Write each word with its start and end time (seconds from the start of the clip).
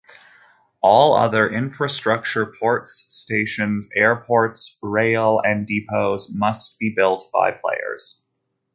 All 0.81 1.15
other 1.15 1.47
infrastructure-ports, 1.47 3.05
stations, 3.09 3.87
airports, 3.95 4.79
rail, 4.81 5.39
and 5.45 5.67
depots-must 5.67 6.79
be 6.79 6.91
built 6.95 7.29
by 7.31 7.51
players. 7.51 8.23